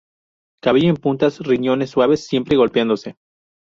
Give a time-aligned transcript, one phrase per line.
[0.63, 3.17] Cabello en puntas, riñones suaves, siempre golpeándose".